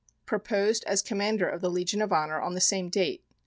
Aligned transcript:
Proposed 0.25 0.83
as 0.85 1.03
Commander 1.03 1.47
of 1.47 1.61
the 1.61 1.69
Legion 1.69 2.01
of 2.01 2.11
Honor 2.11 2.41
on 2.41 2.55
the 2.55 2.59
same 2.59 2.89
date. 2.89 3.23